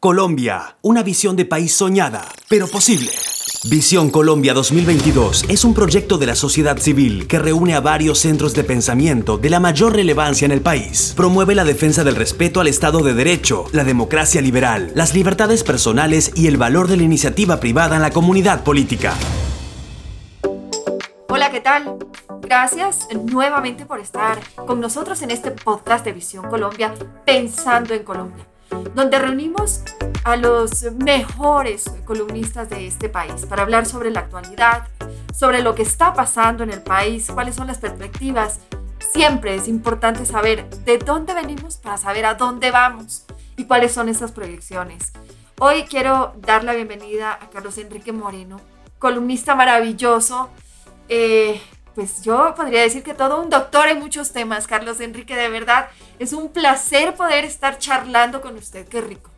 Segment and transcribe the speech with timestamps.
[0.00, 3.10] Colombia, una visión de país soñada, pero posible.
[3.68, 8.54] Visión Colombia 2022 es un proyecto de la sociedad civil que reúne a varios centros
[8.54, 11.14] de pensamiento de la mayor relevancia en el país.
[11.16, 16.30] Promueve la defensa del respeto al Estado de Derecho, la democracia liberal, las libertades personales
[16.36, 19.14] y el valor de la iniciativa privada en la comunidad política.
[21.28, 21.96] Hola, ¿qué tal?
[22.40, 26.94] Gracias nuevamente por estar con nosotros en este podcast de Visión Colombia,
[27.24, 28.46] Pensando en Colombia
[28.94, 29.82] donde reunimos
[30.24, 34.88] a los mejores columnistas de este país para hablar sobre la actualidad,
[35.34, 38.60] sobre lo que está pasando en el país, cuáles son las perspectivas.
[39.12, 43.24] Siempre es importante saber de dónde venimos para saber a dónde vamos
[43.56, 45.12] y cuáles son esas proyecciones.
[45.60, 48.60] Hoy quiero dar la bienvenida a Carlos Enrique Moreno,
[48.98, 50.50] columnista maravilloso,
[51.08, 51.60] eh,
[51.98, 55.88] pues yo podría decir que todo un doctor en muchos temas, Carlos Enrique, de verdad.
[56.20, 59.32] Es un placer poder estar charlando con usted, qué rico.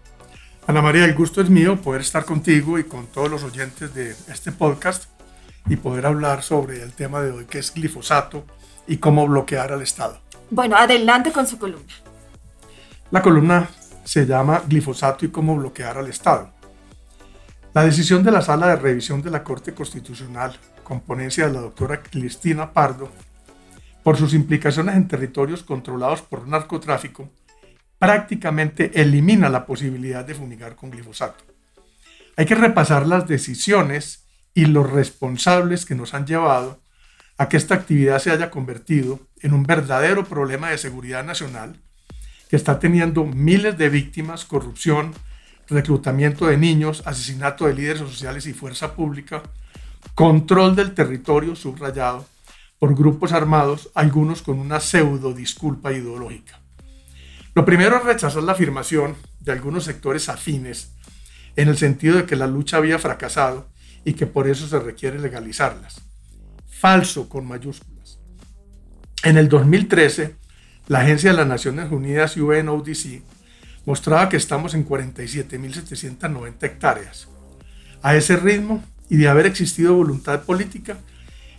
[0.67, 4.15] Ana María, el gusto es mío poder estar contigo y con todos los oyentes de
[4.29, 5.05] este podcast
[5.71, 8.45] y poder hablar sobre el tema de hoy, que es glifosato
[8.87, 10.21] y cómo bloquear al Estado.
[10.51, 11.95] Bueno, adelante con su columna.
[13.11, 13.71] La columna
[14.05, 16.53] se llama Glifosato y cómo bloquear al Estado.
[17.73, 22.03] La decisión de la Sala de Revisión de la Corte Constitucional componencia de la doctora
[22.03, 23.13] Cristina Pardo,
[24.03, 27.31] por sus implicaciones en territorios controlados por narcotráfico,
[27.97, 31.45] prácticamente elimina la posibilidad de fumigar con glifosato.
[32.37, 36.83] Hay que repasar las decisiones y los responsables que nos han llevado
[37.39, 41.81] a que esta actividad se haya convertido en un verdadero problema de seguridad nacional
[42.49, 45.15] que está teniendo miles de víctimas, corrupción,
[45.71, 49.43] reclutamiento de niños, asesinato de líderes sociales y fuerza pública,
[50.15, 52.27] control del territorio subrayado
[52.79, 56.61] por grupos armados, algunos con una pseudo disculpa ideológica.
[57.55, 60.93] Lo primero es rechazar la afirmación de algunos sectores afines
[61.57, 63.69] en el sentido de que la lucha había fracasado
[64.05, 66.01] y que por eso se requiere legalizarlas.
[66.69, 68.19] Falso con mayúsculas.
[69.23, 70.37] En el 2013,
[70.89, 73.23] la Agencia de las Naciones Unidas UNODC
[73.87, 77.29] mostraba que estamos en 47.790 hectáreas.
[78.03, 80.99] A ese ritmo, y de haber existido voluntad política,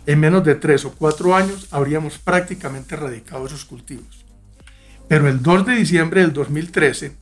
[0.06, 4.24] en menos de tres o cuatro años habríamos prácticamente erradicado esos cultivos.
[5.06, 7.16] Pero el 2 de diciembre del 2013,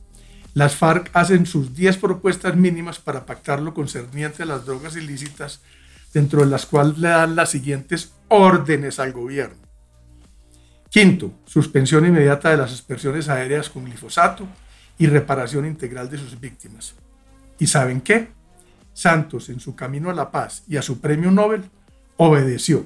[0.53, 5.61] las FARC hacen sus 10 propuestas mínimas para pactar lo concerniente a las drogas ilícitas,
[6.13, 9.61] dentro de las cuales le dan las siguientes órdenes al gobierno.
[10.89, 14.47] Quinto, suspensión inmediata de las aspersiones aéreas con glifosato
[15.01, 16.93] y reparación integral de sus víctimas.
[17.57, 18.27] ¿Y saben qué?
[18.93, 21.63] Santos, en su camino a la paz y a su premio Nobel,
[22.17, 22.85] obedeció.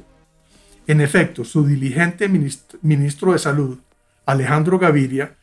[0.87, 3.79] En efecto, su diligente ministro de Salud,
[4.25, 5.35] Alejandro Gaviria,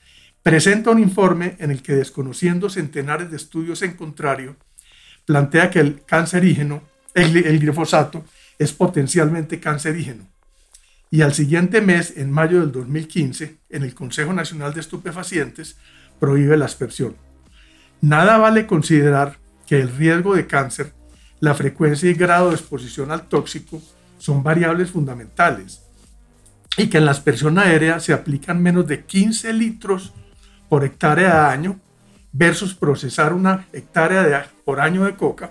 [0.43, 4.57] presenta un informe en el que, desconociendo centenares de estudios en contrario,
[5.27, 6.83] plantea que el cancerígeno,
[7.13, 8.25] el, el glifosato,
[8.59, 10.27] es potencialmente cancerígeno.
[11.11, 15.77] Y al siguiente mes, en mayo del 2015, en el Consejo Nacional de Estupefacientes,
[16.23, 17.17] prohíbe la aspersión.
[18.01, 20.93] Nada vale considerar que el riesgo de cáncer,
[21.41, 23.83] la frecuencia y grado de exposición al tóxico
[24.19, 25.83] son variables fundamentales
[26.77, 30.13] y que en la aspersión aérea se aplican menos de 15 litros
[30.69, 31.81] por hectárea de año
[32.31, 35.51] versus procesar una hectárea por año de coca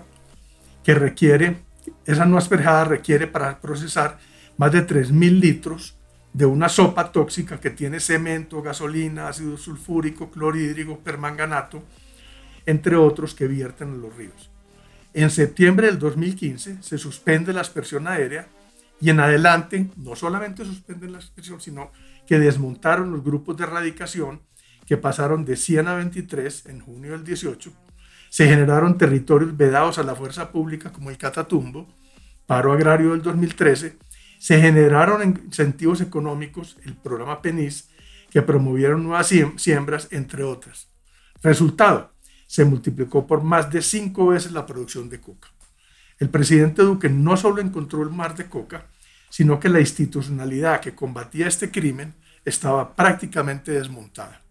[0.82, 1.58] que requiere,
[2.06, 4.16] esa no asperjada requiere para procesar
[4.56, 5.98] más de 3.000 litros
[6.32, 11.82] de una sopa tóxica que tiene cemento, gasolina, ácido sulfúrico, clorhídrico, permanganato,
[12.64, 14.50] entre otros que vierten en los ríos.
[15.14, 18.48] En septiembre del 2015 se suspende la aspersión aérea
[19.00, 21.92] y en adelante no solamente suspenden la aspersión, sino
[22.26, 24.40] que desmontaron los grupos de erradicación
[24.86, 27.72] que pasaron de 100 a 23 en junio del 18.
[28.30, 31.86] Se generaron territorios vedados a la fuerza pública como el Catatumbo,
[32.46, 33.98] paro agrario del 2013.
[34.42, 37.90] Se generaron incentivos económicos, el programa PENIS,
[38.28, 40.88] que promovieron nuevas siembras, entre otras.
[41.44, 42.12] Resultado,
[42.48, 45.46] se multiplicó por más de cinco veces la producción de coca.
[46.18, 48.88] El presidente Duque no solo encontró el mar de coca,
[49.30, 54.42] sino que la institucionalidad que combatía este crimen estaba prácticamente desmontada.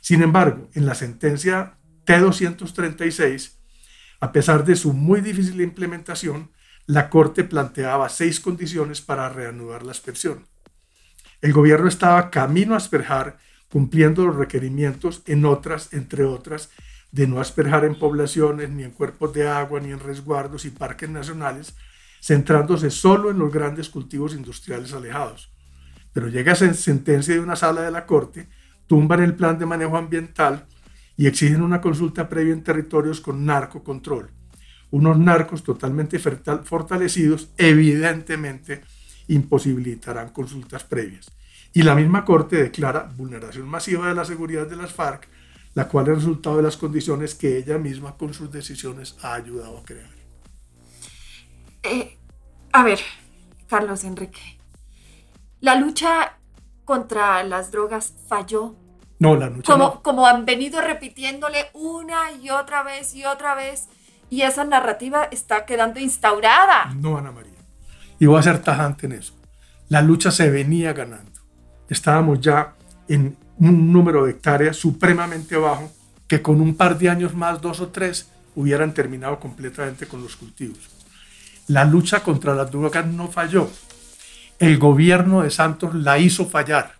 [0.00, 3.52] Sin embargo, en la sentencia T-236,
[4.18, 6.50] a pesar de su muy difícil implementación,
[6.86, 10.46] la Corte planteaba seis condiciones para reanudar la aspersión.
[11.40, 13.38] El gobierno estaba camino a asperjar
[13.70, 16.70] cumpliendo los requerimientos en otras, entre otras,
[17.12, 21.08] de no asperjar en poblaciones, ni en cuerpos de agua, ni en resguardos y parques
[21.08, 21.74] nacionales,
[22.20, 25.52] centrándose solo en los grandes cultivos industriales alejados.
[26.12, 28.48] Pero llega sentencia de una sala de la Corte,
[28.86, 30.66] tumban el plan de manejo ambiental
[31.16, 34.30] y exigen una consulta previa en territorios con narcocontrol.
[34.90, 38.82] Unos narcos totalmente fortalecidos evidentemente
[39.28, 41.30] imposibilitarán consultas previas.
[41.72, 45.28] Y la misma Corte declara vulneración masiva de la seguridad de las FARC,
[45.74, 49.78] la cual es resultado de las condiciones que ella misma con sus decisiones ha ayudado
[49.78, 50.10] a crear.
[51.84, 52.18] Eh,
[52.72, 52.98] a ver,
[53.68, 54.58] Carlos Enrique,
[55.60, 56.38] la lucha
[56.84, 58.74] contra las drogas falló.
[59.20, 60.02] No, la lucha como, no.
[60.02, 63.88] como han venido repitiéndole una y otra vez y otra vez,
[64.30, 66.94] y esa narrativa está quedando instaurada.
[66.94, 67.50] No, Ana María.
[68.18, 69.34] Y voy a ser tajante en eso.
[69.88, 71.40] La lucha se venía ganando.
[71.88, 72.74] Estábamos ya
[73.08, 75.90] en un número de hectáreas supremamente bajo
[76.28, 80.36] que con un par de años más, dos o tres, hubieran terminado completamente con los
[80.36, 80.78] cultivos.
[81.66, 83.68] La lucha contra las drogas no falló.
[84.60, 86.94] El gobierno de Santos la hizo fallar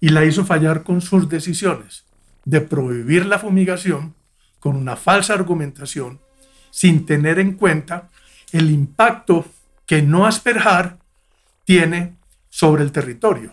[0.00, 2.04] y la hizo fallar con sus decisiones
[2.44, 4.14] de prohibir la fumigación
[4.60, 6.20] con una falsa argumentación
[6.70, 8.08] sin tener en cuenta
[8.52, 9.44] el impacto
[9.86, 10.98] que no asperjar
[11.64, 12.16] tiene
[12.48, 13.52] sobre el territorio.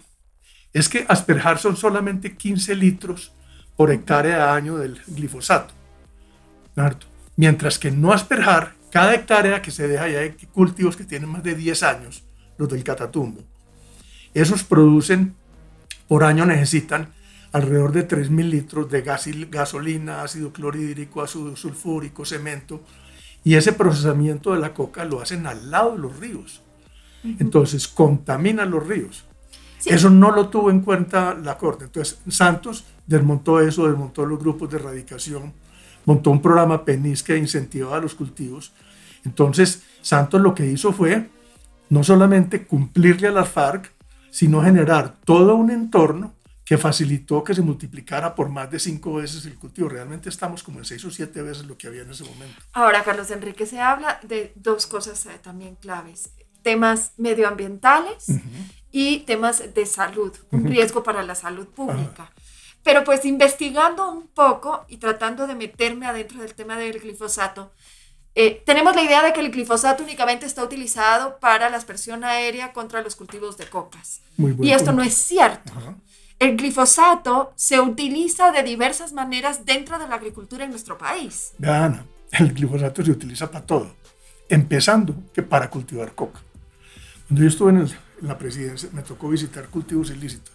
[0.74, 3.32] Es que asperjar son solamente 15 litros
[3.76, 5.74] por hectárea de año del glifosato.
[7.38, 11.44] Mientras que no asperjar, cada hectárea que se deja, ya hay cultivos que tienen más
[11.44, 12.24] de 10 años,
[12.58, 13.42] los del catatumbo,
[14.34, 15.36] esos producen
[16.08, 17.14] por año necesitan
[17.54, 22.84] alrededor de 3.000 litros de gasolina, ácido clorhídrico, ácido sulfúrico, cemento,
[23.46, 26.64] y ese procesamiento de la coca lo hacen al lado de los ríos.
[27.24, 29.24] Entonces, contaminan los ríos.
[29.86, 31.86] Eso no lo tuvo en cuenta la Corte.
[31.86, 35.54] Entonces, Santos desmontó eso, desmontó los grupos de erradicación,
[36.06, 38.74] montó un programa PENIS que incentivaba los cultivos.
[39.24, 41.30] Entonces, Santos lo que hizo fue
[41.90, 43.92] no solamente cumplirle a las FARC,
[44.32, 46.34] sino generar todo un entorno
[46.66, 49.88] que facilitó que se multiplicara por más de cinco veces el cultivo.
[49.88, 52.60] Realmente estamos como en seis o siete veces lo que había en ese momento.
[52.74, 56.32] Ahora, Carlos Enrique, se habla de dos cosas eh, también claves.
[56.64, 58.26] Temas medioambientales
[58.92, 62.32] y temas de salud, un riesgo para la salud pública.
[62.82, 67.72] Pero pues investigando un poco y tratando de meterme adentro del tema del glifosato,
[68.34, 72.74] eh, tenemos la idea de que el glifosato únicamente está utilizado para la aspersión aérea
[72.74, 74.22] contra los cultivos de cocas.
[74.38, 75.72] y esto no es cierto.
[76.40, 81.54] El glifosato se utiliza de diversas maneras dentro de la agricultura en nuestro país.
[81.58, 83.96] Vean, el glifosato se utiliza para todo,
[84.50, 86.42] empezando que para cultivar coca.
[87.28, 87.90] Cuando yo estuve en,
[88.22, 90.54] la presidencia, me tocó visitar cultivos ilícitos.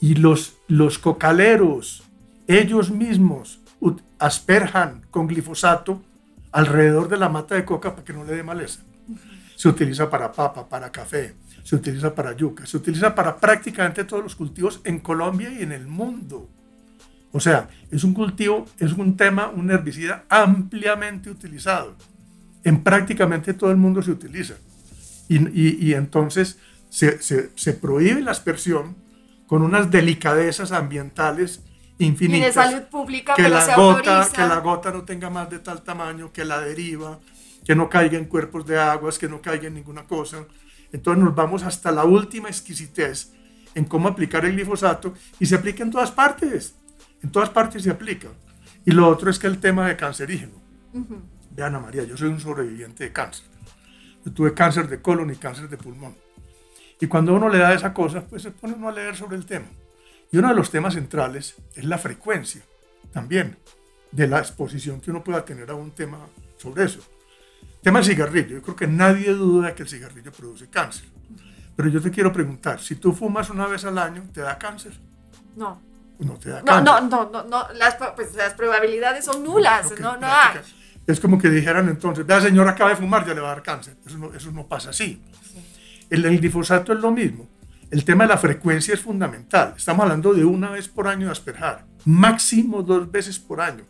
[0.00, 2.04] Y los, los cocaleros,
[2.46, 3.60] ellos mismos,
[4.18, 6.02] asperjan con glifosato
[6.52, 8.82] alrededor de la mata de coca para que no le dé maleza.
[9.56, 11.34] Se utiliza para papa, para café,
[11.70, 15.70] se utiliza para yuca, se utiliza para prácticamente todos los cultivos en Colombia y en
[15.70, 16.48] el mundo.
[17.30, 21.94] O sea, es un cultivo, es un tema, un herbicida ampliamente utilizado.
[22.64, 24.54] En prácticamente todo el mundo se utiliza.
[25.28, 25.38] Y,
[25.86, 26.58] y, entonces
[26.88, 28.96] se, se, se, prohíbe la aspersión
[29.46, 31.62] con unas delicadezas ambientales
[31.98, 32.40] infinitas.
[32.40, 34.32] Y de salud pública, que la gota, autoriza.
[34.32, 37.20] Que la gota no tenga más de tal tamaño, que la deriva,
[37.64, 40.38] que no caiga en cuerpos de aguas, que no caiga en ninguna cosa.
[40.92, 43.32] Entonces nos vamos hasta la última exquisitez
[43.74, 46.74] en cómo aplicar el glifosato y se aplica en todas partes.
[47.22, 48.28] En todas partes se aplica.
[48.84, 50.54] Y lo otro es que el tema de cancerígeno.
[51.50, 53.46] Vean, Ana María, yo soy un sobreviviente de cáncer.
[54.24, 56.16] Yo tuve cáncer de colon y cáncer de pulmón.
[57.00, 59.46] Y cuando uno le da esa cosa, pues se pone uno a leer sobre el
[59.46, 59.66] tema.
[60.32, 62.62] Y uno de los temas centrales es la frecuencia
[63.12, 63.56] también
[64.12, 66.18] de la exposición que uno pueda tener a un tema
[66.58, 67.00] sobre eso.
[67.82, 68.48] Tema del cigarrillo.
[68.56, 71.06] Yo creo que nadie duda que el cigarrillo produce cáncer.
[71.76, 74.92] Pero yo te quiero preguntar, si tú fumas una vez al año, ¿te da cáncer?
[75.56, 75.80] No.
[76.18, 76.84] No te da No, cáncer.
[76.84, 80.58] no, no, no, no, las, pues, las probabilidades son nulas, que no, no hay.
[81.06, 83.62] Es como que dijeran entonces, vea señora, acaba de fumar, ya le va a dar
[83.62, 83.96] cáncer.
[84.06, 85.22] Eso no, eso no pasa así.
[86.10, 87.48] El, el glifosato es lo mismo.
[87.90, 89.74] El tema de la frecuencia es fundamental.
[89.76, 93.84] Estamos hablando de una vez por año de asperjar, máximo dos veces por año,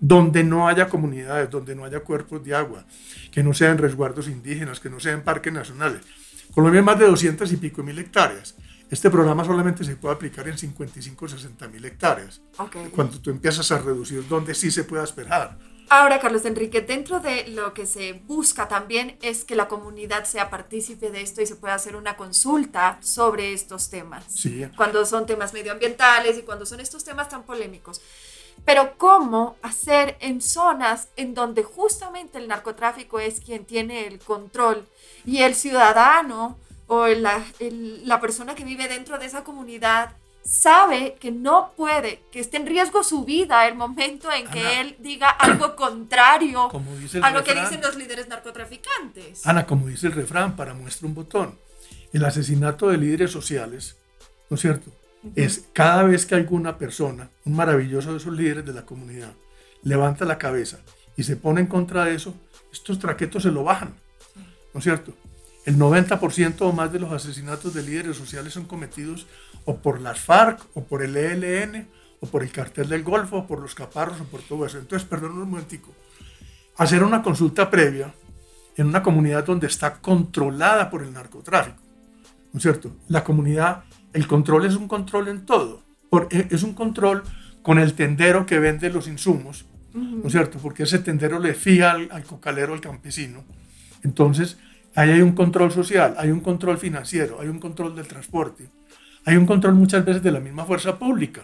[0.00, 2.84] donde no haya comunidades, donde no haya cuerpos de agua,
[3.30, 6.00] que no sean resguardos indígenas, que no sean parques nacionales.
[6.54, 8.54] Colombia es más de 200 y pico mil hectáreas.
[8.90, 12.42] Este programa solamente se puede aplicar en 55 o 60 mil hectáreas.
[12.94, 15.58] Cuando tú empiezas a reducir donde sí se puede asperjar.
[15.90, 20.48] Ahora, Carlos Enrique, dentro de lo que se busca también es que la comunidad sea
[20.48, 24.24] partícipe de esto y se pueda hacer una consulta sobre estos temas.
[24.28, 24.66] Sí.
[24.76, 28.00] Cuando son temas medioambientales y cuando son estos temas tan polémicos.
[28.64, 34.86] Pero ¿cómo hacer en zonas en donde justamente el narcotráfico es quien tiene el control
[35.26, 40.12] y el ciudadano o la, el- la persona que vive dentro de esa comunidad
[40.44, 44.80] sabe que no puede, que esté en riesgo su vida el momento en que Ana.
[44.80, 46.68] él diga algo contrario
[47.22, 49.46] a lo que dicen los líderes narcotraficantes.
[49.46, 51.58] Ana, como dice el refrán, para muestra un botón.
[52.12, 53.96] El asesinato de líderes sociales,
[54.50, 54.90] ¿no es cierto?
[55.34, 59.32] Es cada vez que alguna persona, un maravilloso de esos líderes de la comunidad,
[59.82, 60.78] levanta la cabeza
[61.16, 62.34] y se pone en contra de eso,
[62.72, 63.94] estos traquetos se lo bajan,
[64.72, 65.14] ¿no es cierto?
[65.64, 69.26] El 90% o más de los asesinatos de líderes sociales son cometidos
[69.64, 71.88] o por las FARC, o por el ELN,
[72.20, 74.78] o por el cartel del Golfo, o por los caparros, o por todo eso.
[74.78, 75.90] Entonces, perdón un momentico.
[76.76, 78.12] Hacer una consulta previa
[78.76, 81.78] en una comunidad donde está controlada por el narcotráfico,
[82.52, 82.90] ¿no es cierto?
[83.08, 85.82] La comunidad, el control es un control en todo.
[86.10, 87.22] Por- e- es un control
[87.62, 90.58] con el tendero que vende los insumos, ¿no es cierto?
[90.58, 93.44] Porque ese tendero le fía al, al cocalero, al campesino.
[94.02, 94.58] Entonces,
[94.94, 98.68] ahí hay un control social, hay un control financiero, hay un control del transporte,
[99.24, 101.42] hay un control muchas veces de la misma fuerza pública,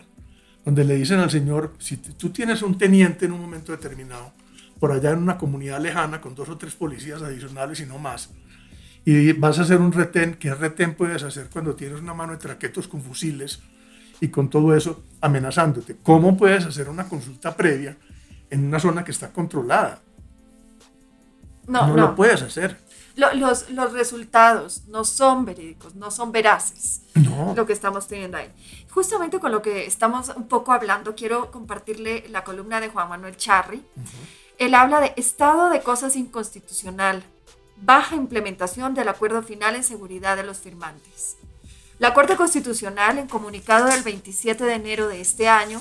[0.64, 4.32] donde le dicen al señor, si tú tienes un teniente en un momento determinado,
[4.78, 8.30] por allá en una comunidad lejana con dos o tres policías adicionales y no más,
[9.04, 12.38] y vas a hacer un retén, ¿qué retén puedes hacer cuando tienes una mano de
[12.38, 13.60] traquetos con fusiles
[14.20, 15.96] y con todo eso amenazándote?
[16.02, 17.96] ¿Cómo puedes hacer una consulta previa
[18.50, 20.00] en una zona que está controlada?
[21.66, 22.02] No, no no.
[22.08, 22.78] lo puedes hacer.
[23.16, 27.02] Lo- los, los resultados no son verídicos, no son veraces.
[27.14, 27.54] No.
[27.56, 28.50] lo que estamos teniendo ahí.
[28.90, 33.36] Justamente con lo que estamos un poco hablando, quiero compartirle la columna de Juan Manuel
[33.36, 33.84] Charri.
[34.58, 37.24] Él habla de estado de cosas inconstitucional,
[37.82, 41.36] baja implementación del acuerdo final en seguridad de los firmantes.
[41.98, 45.78] La Corte Constitucional, en comunicado del 27 de enero de este año,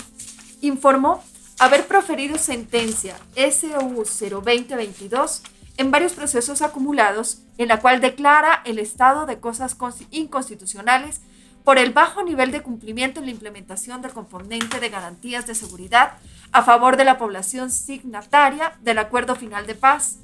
[0.61, 1.23] informó
[1.59, 5.41] haber proferido sentencia SU 02022
[5.77, 11.21] en varios procesos acumulados, en la cual declara el estado de cosas consti- inconstitucionales
[11.63, 16.13] por el bajo nivel de cumplimiento en la implementación del componente de garantías de seguridad
[16.51, 20.17] a favor de la población signataria del acuerdo final de paz,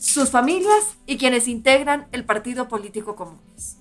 [0.00, 3.76] sus familias y quienes integran el partido político comunes.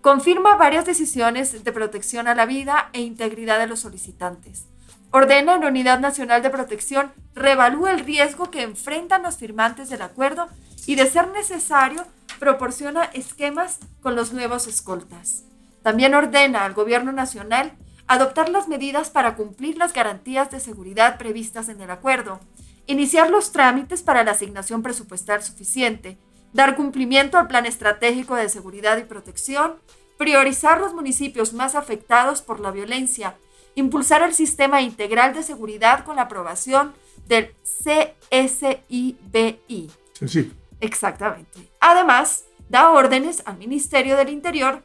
[0.00, 4.66] Confirma varias decisiones de protección a la vida e integridad de los solicitantes.
[5.10, 10.02] Ordena en la Unidad Nacional de Protección revalúa el riesgo que enfrentan los firmantes del
[10.02, 10.48] acuerdo
[10.86, 12.06] y, de ser necesario,
[12.38, 15.44] proporciona esquemas con los nuevos escoltas.
[15.82, 17.72] También ordena al Gobierno Nacional
[18.06, 22.40] adoptar las medidas para cumplir las garantías de seguridad previstas en el acuerdo,
[22.88, 26.18] iniciar los trámites para la asignación presupuestal suficiente,
[26.52, 29.76] dar cumplimiento al Plan Estratégico de Seguridad y Protección,
[30.16, 33.36] priorizar los municipios más afectados por la violencia,
[33.74, 36.94] impulsar el sistema integral de seguridad con la aprobación
[37.26, 39.90] del CSIBI.
[40.14, 40.52] Sencillo.
[40.80, 41.70] Exactamente.
[41.80, 44.82] Además, da órdenes al Ministerio del Interior,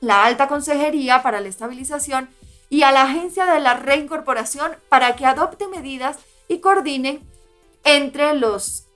[0.00, 2.30] la Alta Consejería para la Estabilización
[2.68, 7.28] y a la Agencia de la Reincorporación para que adopte medidas y coordinen
[7.84, 8.86] entre los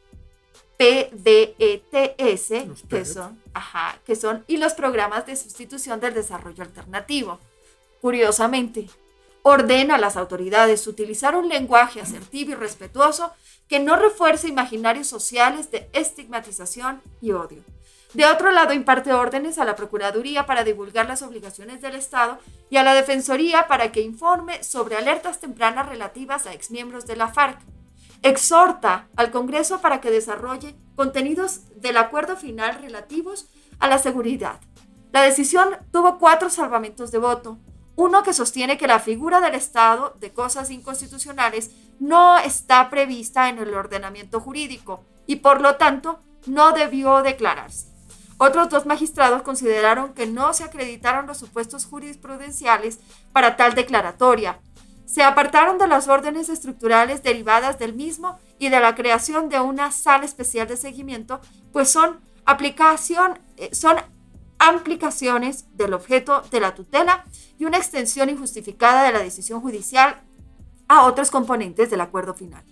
[0.76, 3.04] PDETS, Los que PDET.
[3.06, 7.38] son, ajá, que son, y los programas de sustitución del desarrollo alternativo.
[8.00, 8.88] Curiosamente,
[9.42, 13.32] ordena a las autoridades utilizar un lenguaje asertivo y respetuoso
[13.68, 17.62] que no refuerce imaginarios sociales de estigmatización y odio.
[18.14, 22.38] De otro lado, imparte órdenes a la Procuraduría para divulgar las obligaciones del Estado
[22.70, 27.28] y a la Defensoría para que informe sobre alertas tempranas relativas a exmiembros de la
[27.28, 27.58] FARC.
[28.24, 34.60] Exhorta al Congreso para que desarrolle contenidos del acuerdo final relativos a la seguridad.
[35.12, 37.58] La decisión tuvo cuatro salvamentos de voto.
[37.96, 43.58] Uno que sostiene que la figura del Estado de cosas inconstitucionales no está prevista en
[43.58, 47.88] el ordenamiento jurídico y por lo tanto no debió declararse.
[48.38, 53.00] Otros dos magistrados consideraron que no se acreditaron los supuestos jurisprudenciales
[53.34, 54.60] para tal declaratoria.
[55.06, 59.90] Se apartaron de las órdenes estructurales derivadas del mismo y de la creación de una
[59.92, 61.40] sala especial de seguimiento,
[61.72, 63.70] pues son aplicación, eh,
[65.72, 67.24] del objeto de la tutela
[67.58, 70.22] y una extensión injustificada de la decisión judicial
[70.88, 72.64] a otros componentes del acuerdo final.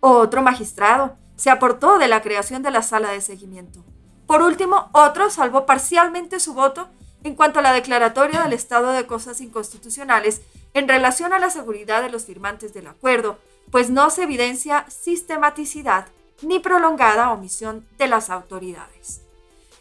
[0.00, 3.84] Otro magistrado se aportó de la creación de la sala de seguimiento.
[4.26, 6.88] Por último, otro salvó parcialmente su voto
[7.22, 10.42] en cuanto a la declaratoria del estado de cosas inconstitucionales
[10.78, 13.38] en relación a la seguridad de los firmantes del acuerdo,
[13.70, 16.08] pues no se evidencia sistematicidad
[16.42, 19.22] ni prolongada omisión de las autoridades.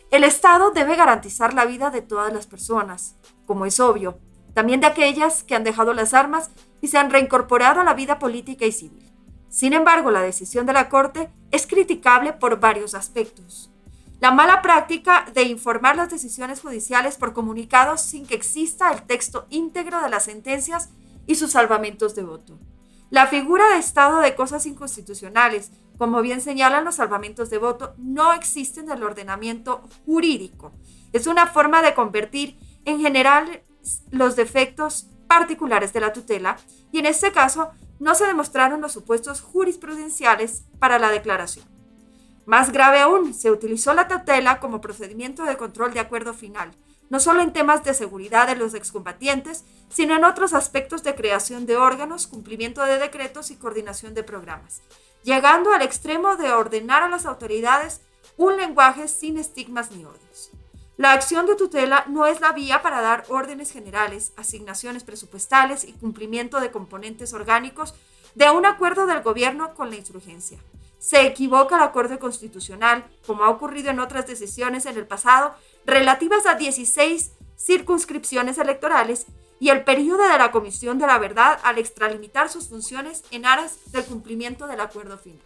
[0.10, 4.20] El Estado debe garantizar la vida de todas las personas, como es obvio,
[4.54, 6.50] también de aquellas que han dejado las armas
[6.80, 9.12] y se han reincorporado a la vida política y civil.
[9.50, 13.70] Sin embargo, la decisión de la Corte es criticable por varios aspectos.
[14.20, 19.46] La mala práctica de informar las decisiones judiciales por comunicados sin que exista el texto
[19.50, 20.90] íntegro de las sentencias
[21.28, 22.58] y sus salvamentos de voto.
[23.10, 28.34] La figura de estado de cosas inconstitucionales, como bien señalan los salvamentos de voto, no
[28.34, 30.72] existe en el ordenamiento jurídico.
[31.14, 33.64] Es una forma de convertir en general
[34.12, 36.58] los defectos particulares de la tutela
[36.92, 41.75] y en este caso no se demostraron los supuestos jurisprudenciales para la declaración.
[42.46, 46.72] Más grave aún, se utilizó la tutela como procedimiento de control de acuerdo final,
[47.10, 51.66] no solo en temas de seguridad de los excombatientes, sino en otros aspectos de creación
[51.66, 54.82] de órganos, cumplimiento de decretos y coordinación de programas,
[55.24, 58.02] llegando al extremo de ordenar a las autoridades
[58.38, 60.52] un lenguaje sin estigmas ni odios.
[60.98, 65.94] La acción de tutela no es la vía para dar órdenes generales, asignaciones presupuestales y
[65.94, 67.96] cumplimiento de componentes orgánicos
[68.34, 70.60] de un acuerdo del gobierno con la insurgencia.
[71.00, 76.46] Se equivoca la Corte Constitucional, como ha ocurrido en otras decisiones en el pasado, relativas
[76.46, 79.28] a 16 circunscripciones electorales
[79.60, 83.92] y el periodo de la Comisión de la Verdad al extralimitar sus funciones en aras
[83.92, 85.42] del cumplimiento del acuerdo final.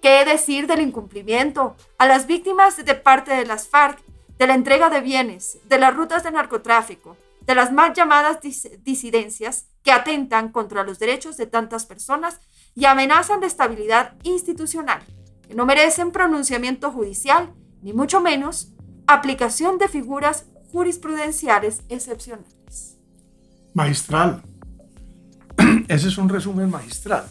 [0.00, 1.76] ¿Qué decir del incumplimiento?
[1.98, 4.02] A las víctimas de parte de las FARC
[4.38, 9.66] de la entrega de bienes, de las rutas de narcotráfico, de las mal llamadas disidencias
[9.82, 12.40] que atentan contra los derechos de tantas personas
[12.74, 15.00] y amenazan de estabilidad institucional,
[15.46, 18.72] que no merecen pronunciamiento judicial, ni mucho menos
[19.06, 22.98] aplicación de figuras jurisprudenciales excepcionales.
[23.74, 24.42] Magistral.
[25.88, 27.24] Ese es un resumen magistral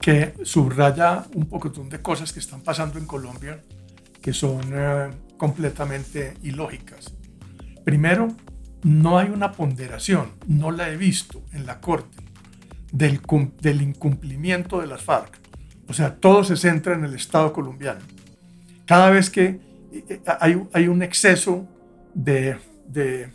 [0.00, 3.62] que subraya un poco de cosas que están pasando en Colombia
[4.22, 7.14] que son eh, completamente ilógicas.
[7.84, 8.28] Primero,
[8.82, 12.16] no hay una ponderación, no la he visto en la Corte,
[12.92, 15.38] del, incumplimiento de las FARC.
[15.88, 18.00] O sea, todo se centra en el Estado colombiano.
[18.86, 21.66] Cada vez que eh, eh, hay, hay un exceso
[22.14, 23.30] de, de,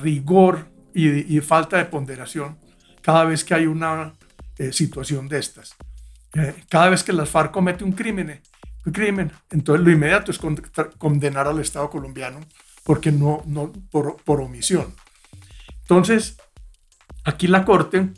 [0.00, 2.58] rigor y, falta de ponderación,
[3.00, 4.14] cada vez que hay una
[4.70, 5.74] situación de estas.
[6.68, 8.40] cada vez que las FARC comete un crimen,
[8.92, 9.32] crimen.
[9.50, 10.40] Entonces lo inmediato es
[10.98, 12.40] condenar al Estado colombiano
[12.84, 14.94] porque no, no por, por omisión.
[15.82, 16.36] Entonces,
[17.24, 18.10] aquí la Corte,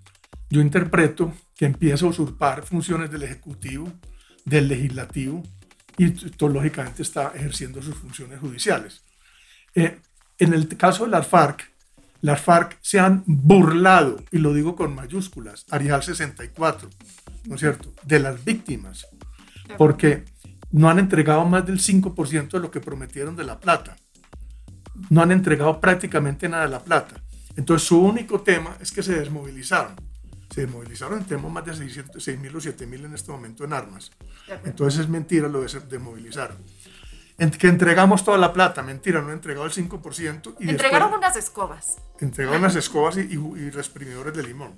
[0.51, 3.93] yo interpreto que empieza a usurpar funciones del Ejecutivo,
[4.45, 5.43] del Legislativo,
[5.97, 9.03] y esto, lógicamente está ejerciendo sus funciones judiciales.
[9.75, 10.01] Eh,
[10.39, 11.71] en el caso de las FARC,
[12.21, 16.89] las FARC se han burlado, y lo digo con mayúsculas, Arial 64,
[17.47, 19.07] ¿no es cierto?, de las víctimas,
[19.79, 20.25] porque
[20.71, 23.97] no han entregado más del 5% de lo que prometieron de la plata.
[25.11, 27.24] No han entregado prácticamente nada de la plata.
[27.57, 29.95] Entonces su único tema es que se desmovilizaron.
[30.51, 34.11] Se desmovilizaron, tenemos más de 600, 6.000 o 7.000 en este momento en armas.
[34.65, 36.57] Entonces es mentira lo de desmovilizar
[37.59, 40.55] que entregamos toda la plata, mentira, no he entregado el 5%.
[40.61, 41.97] Y Entregaron unas escobas.
[42.21, 44.75] Entregaron unas escobas y, y, exprimidores de limón.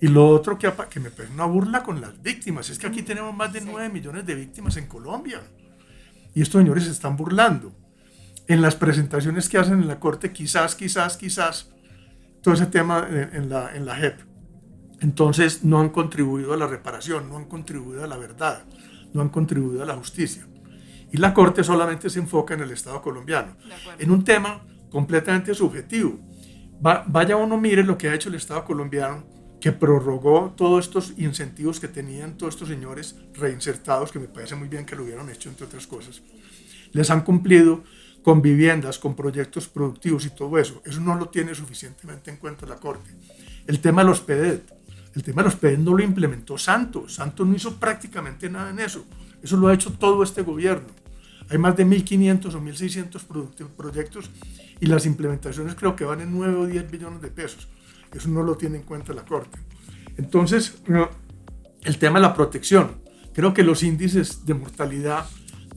[0.00, 3.02] Y lo otro que, que me parece una burla con las víctimas, es que aquí
[3.02, 5.42] tenemos más de 9 millones de víctimas en Colombia.
[6.34, 7.72] Y estos señores se están burlando.
[8.46, 11.70] En las presentaciones que hacen en la corte, quizás, quizás, quizás,
[12.42, 14.20] todo ese tema en, en la, en la JEP.
[15.00, 18.64] Entonces no han contribuido a la reparación, no han contribuido a la verdad,
[19.12, 20.46] no han contribuido a la justicia
[21.10, 23.56] y la Corte solamente se enfoca en el Estado colombiano,
[23.98, 26.18] en un tema completamente subjetivo.
[26.80, 29.24] vaya uno, mire lo que ha hecho el Estado colombiano,
[29.60, 34.68] que prorrogó todos estos incentivos que tenían todos estos señores reinsertados, que me parece muy
[34.68, 36.22] bien que lo hubieran hecho, entre otras cosas.
[36.92, 37.82] Les han cumplido
[38.22, 40.82] con viviendas, con proyectos productivos y todo eso.
[40.84, 43.10] Eso no lo tiene suficientemente en cuenta la Corte.
[43.66, 44.72] El tema de los PEDET.
[45.14, 47.14] El tema de los PEDET no lo implementó Santos.
[47.14, 49.04] Santos no hizo prácticamente nada en eso.
[49.42, 50.88] Eso lo ha hecho todo este gobierno.
[51.48, 54.30] Hay más de 1.500 o 1.600 proyectos
[54.80, 57.68] y las implementaciones creo que van en 9 o 10 billones de pesos.
[58.12, 59.58] Eso no lo tiene en cuenta la Corte.
[60.18, 60.82] Entonces,
[61.84, 63.00] el tema de la protección.
[63.32, 65.24] Creo que los índices de mortalidad,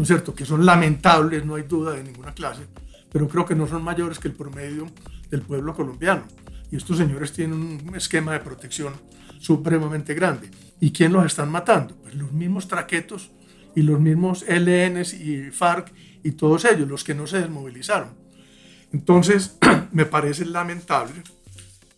[0.01, 2.63] ¿no es cierto?, que son lamentables, no hay duda de ninguna clase,
[3.11, 4.87] pero creo que no son mayores que el promedio
[5.29, 6.23] del pueblo colombiano.
[6.71, 8.95] Y estos señores tienen un esquema de protección
[9.39, 10.49] supremamente grande.
[10.79, 11.93] ¿Y quién los están matando?
[11.97, 13.29] Pues los mismos traquetos
[13.75, 18.09] y los mismos LNs y FARC y todos ellos, los que no se desmovilizaron.
[18.91, 19.55] Entonces,
[19.91, 21.21] me parece lamentable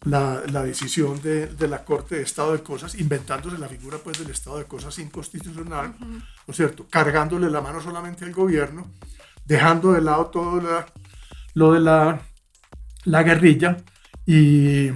[0.06, 4.20] la, la decisión de, de, la Corte de Estado de Cosas, inventándose la figura pues,
[4.20, 6.88] del Estado de Cosas inconstitucional, ¿no es cierto?
[6.90, 8.92] Cargándole la mano solamente al gobierno,
[9.46, 10.62] dejando de lado todo
[11.54, 12.22] lo de la,
[13.06, 13.78] la guerrilla
[14.26, 14.90] y,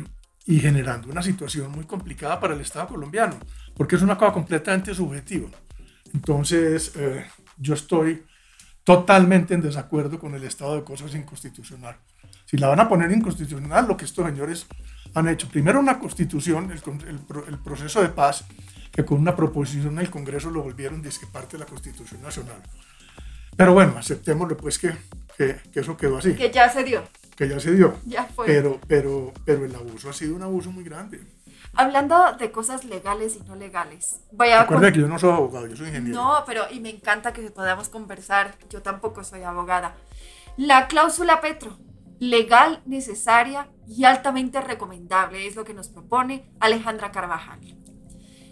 [0.46, 3.38] y generando una situación muy complicada para el Estado colombiano,
[3.76, 5.50] porque es una cosa completamente subjetiva.
[6.14, 7.26] Entonces, eh,
[7.58, 8.24] yo estoy
[8.84, 11.98] totalmente en desacuerdo con el estado de cosas inconstitucional.
[12.46, 14.66] Si la van a poner inconstitucional, lo que estos señores
[15.18, 18.46] han hecho, primero una constitución, el, proceso de paz,
[18.92, 22.62] que con una proposición del Congreso lo volvieron disque parte de la Constitución Nacional.
[23.56, 24.94] Pero bueno, aceptémoslo pues que,
[25.36, 26.36] que, que, eso quedó así.
[26.36, 27.04] Que ya se dio.
[27.36, 27.96] Que ya se dio.
[28.06, 28.46] Ya fue.
[28.46, 31.22] Pero, pero, pero el abuso ha sido un abuso muy grande.
[31.74, 34.62] Hablando de cosas legales y no legales, voy a...
[34.62, 36.22] Recuerda que yo no soy abogado, yo soy ingeniero.
[36.22, 39.96] No, pero y me encanta que podamos conversar, yo tampoco soy abogada.
[40.58, 41.78] La cláusula Petro,
[42.20, 47.60] legal, necesaria y altamente recomendable, es lo que nos propone Alejandra Carvajal.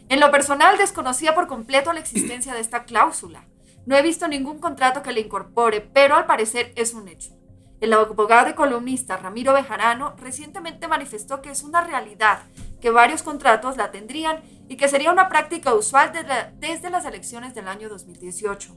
[0.08, 3.46] En lo personal desconocía por completo la existencia de esta cláusula.
[3.86, 7.36] No he visto ningún contrato que la incorpore, pero al parecer es un hecho.
[7.82, 12.44] El abogado y columnista Ramiro Bejarano recientemente manifestó que es una realidad
[12.80, 16.12] que varios contratos la tendrían y que sería una práctica usual
[16.60, 18.76] desde, las elecciones del año 2018.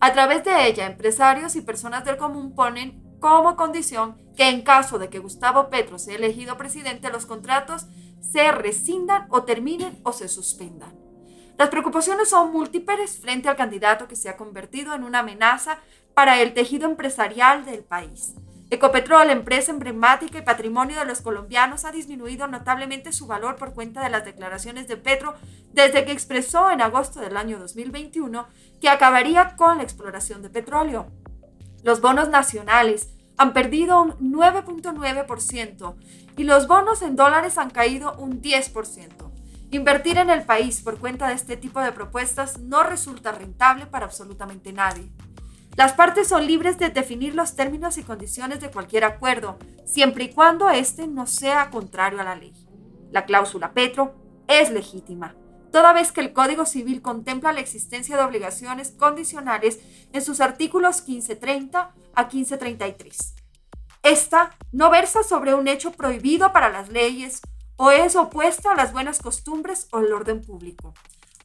[0.00, 5.00] A través de ella, empresarios y personas del común ponen como condición que en caso
[5.00, 7.86] de que Gustavo Petro sea elegido presidente, los contratos
[8.20, 10.96] se rescindan o terminen o se suspendan.
[11.58, 15.80] Las preocupaciones son múltiples frente al candidato que se ha convertido en una amenaza
[16.14, 18.34] para el tejido empresarial del país.
[18.70, 24.04] Ecopetrol, empresa emblemática y patrimonio de los colombianos, ha disminuido notablemente su valor por cuenta
[24.04, 25.34] de las declaraciones de Petro
[25.72, 28.46] desde que expresó en agosto del año 2021
[28.80, 31.10] que acabaría con la exploración de petróleo.
[31.82, 35.94] Los bonos nacionales han perdido un 9.9%
[36.36, 39.30] y los bonos en dólares han caído un 10%.
[39.70, 44.06] Invertir en el país por cuenta de este tipo de propuestas no resulta rentable para
[44.06, 45.10] absolutamente nadie.
[45.76, 50.32] Las partes son libres de definir los términos y condiciones de cualquier acuerdo, siempre y
[50.32, 52.52] cuando éste no sea contrario a la ley.
[53.12, 54.14] La cláusula Petro
[54.48, 55.36] es legítima,
[55.70, 59.80] toda vez que el Código Civil contempla la existencia de obligaciones condicionales
[60.12, 63.34] en sus artículos 1530 a 1533.
[64.02, 67.40] Esta no versa sobre un hecho prohibido para las leyes
[67.76, 70.94] o es opuesta a las buenas costumbres o el orden público.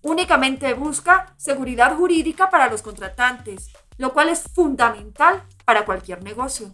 [0.02, 6.72] Únicamente busca seguridad jurídica para los contratantes, lo cual es fundamental para cualquier negocio.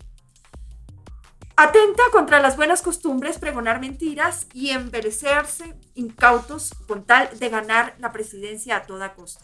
[1.61, 8.13] Atenta contra las buenas costumbres pregonar mentiras y embelecerse incautos con tal de ganar la
[8.13, 9.43] presidencia a toda costa.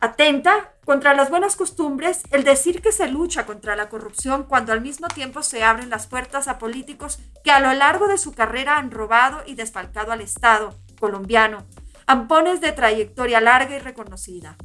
[0.00, 4.80] Atenta contra las buenas costumbres el decir que se lucha contra la corrupción cuando al
[4.80, 8.78] mismo tiempo se abren las puertas a políticos que a lo largo de su carrera
[8.78, 11.66] han robado y desfalcado al Estado colombiano,
[12.06, 14.56] ampones de trayectoria larga y reconocida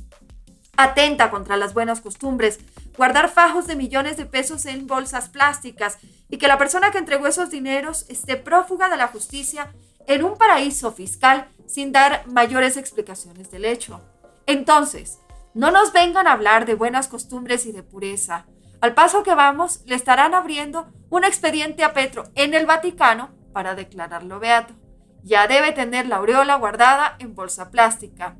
[0.77, 2.59] atenta contra las buenas costumbres,
[2.95, 5.97] guardar fajos de millones de pesos en bolsas plásticas
[6.29, 9.73] y que la persona que entregó esos dineros esté prófuga de la justicia
[10.07, 14.01] en un paraíso fiscal sin dar mayores explicaciones del hecho.
[14.45, 15.19] Entonces,
[15.53, 18.45] no nos vengan a hablar de buenas costumbres y de pureza.
[18.79, 23.73] Al paso que vamos, le estarán abriendo un expediente a Petro en el Vaticano para
[23.73, 24.75] declararlo beato.
[25.23, 28.37] Ya debe tener la aureola guardada en bolsa plástica.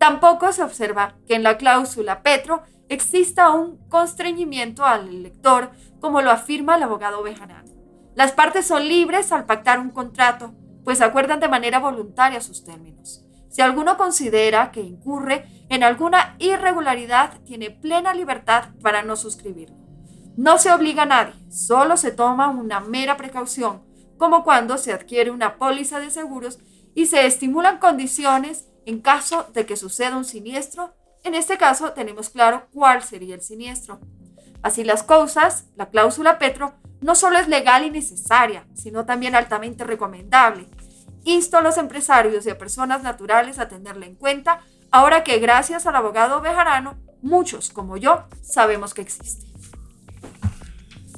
[0.00, 6.30] Tampoco se observa que en la cláusula Petro exista un constreñimiento al elector, como lo
[6.30, 7.70] afirma el abogado Bejarano.
[8.14, 13.26] Las partes son libres al pactar un contrato, pues acuerdan de manera voluntaria sus términos.
[13.50, 19.76] Si alguno considera que incurre en alguna irregularidad, tiene plena libertad para no suscribirlo.
[20.38, 23.82] No se obliga a nadie, solo se toma una mera precaución,
[24.16, 26.58] como cuando se adquiere una póliza de seguros
[26.94, 32.30] y se estimulan condiciones en caso de que suceda un siniestro, en este caso tenemos
[32.30, 34.00] claro cuál sería el siniestro.
[34.62, 39.84] Así las cosas, la cláusula Petro no solo es legal y necesaria, sino también altamente
[39.84, 40.66] recomendable.
[41.24, 45.86] Insto a los empresarios y a personas naturales a tenerla en cuenta, ahora que gracias
[45.86, 49.46] al abogado Bejarano, muchos como yo sabemos que existe.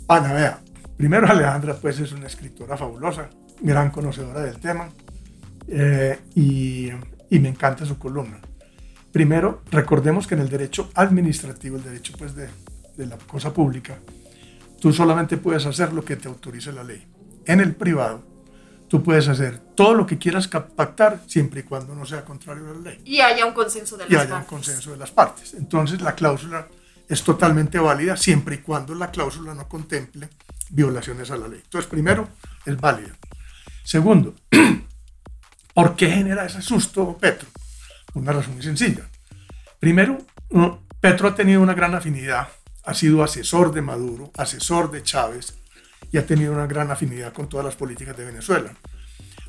[0.08, 0.60] Ana, vea,
[0.96, 4.88] primero Alejandra pues es una escritora fabulosa, gran conocedora del tema,
[5.68, 6.90] eh, y
[7.32, 8.38] y me encanta su columna.
[9.10, 12.50] Primero, recordemos que en el derecho administrativo, el derecho pues de,
[12.94, 13.98] de la cosa pública,
[14.78, 17.06] tú solamente puedes hacer lo que te autorice la ley.
[17.46, 18.22] En el privado,
[18.86, 22.74] tú puedes hacer todo lo que quieras pactar siempre y cuando no sea contrario a
[22.74, 23.00] la ley.
[23.06, 25.54] Y haya un consenso de las y haya un consenso de las partes.
[25.54, 26.68] Entonces la cláusula
[27.08, 30.28] es totalmente válida siempre y cuando la cláusula no contemple
[30.68, 31.62] violaciones a la ley.
[31.64, 32.28] Entonces, primero,
[32.66, 33.16] es válida.
[33.84, 34.34] Segundo,
[35.74, 37.48] ¿Por qué genera ese susto Petro?
[38.14, 39.08] Una razón muy sencilla.
[39.80, 40.18] Primero,
[41.00, 42.48] Petro ha tenido una gran afinidad,
[42.84, 45.54] ha sido asesor de Maduro, asesor de Chávez
[46.12, 48.72] y ha tenido una gran afinidad con todas las políticas de Venezuela.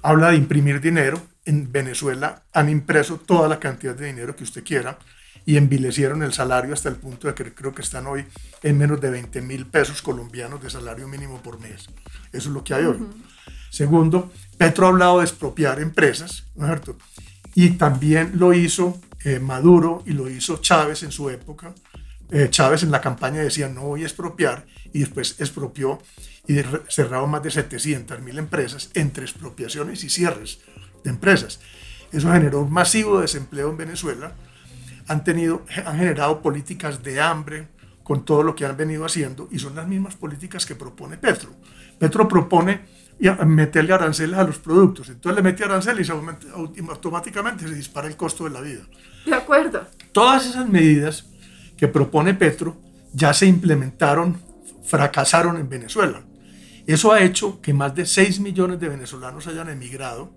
[0.02, 1.22] Habla de imprimir dinero.
[1.46, 4.98] En Venezuela han impreso toda la cantidad de dinero que usted quiera
[5.46, 8.26] y envilecieron el salario hasta el punto de que creo que están hoy
[8.62, 11.88] en menos de 20 mil pesos colombianos de salario mínimo por mes.
[12.32, 13.06] Eso es lo que hay hoy.
[13.70, 16.98] Segundo, Petro ha hablado de expropiar empresas, ¿no es cierto?
[17.56, 21.74] Y también lo hizo eh, Maduro y lo hizo Chávez en su época.
[22.32, 26.02] Eh, Chávez en la campaña decía no voy a expropiar y después expropió
[26.48, 30.60] y cerrado más de 700 mil empresas entre expropiaciones y cierres
[31.04, 31.60] de empresas.
[32.12, 34.34] Eso generó un masivo desempleo en Venezuela.
[35.08, 37.68] Han, tenido, han generado políticas de hambre
[38.04, 41.50] con todo lo que han venido haciendo y son las mismas políticas que propone Petro.
[41.98, 42.82] Petro propone
[43.46, 45.10] meterle aranceles a los productos.
[45.10, 48.82] Entonces le mete aranceles y automáticamente se dispara el costo de la vida.
[49.26, 49.88] De acuerdo.
[50.12, 51.26] Todas esas medidas
[51.78, 52.78] que propone Petro
[53.14, 54.38] ya se implementaron,
[54.84, 56.24] fracasaron en Venezuela.
[56.86, 60.32] Eso ha hecho que más de 6 millones de venezolanos hayan emigrado,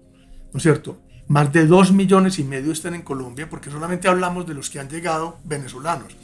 [0.53, 1.03] ¿no es cierto?
[1.27, 4.79] Más de 2 millones y medio están en Colombia, porque solamente hablamos de los que
[4.79, 6.16] han llegado venezolanos,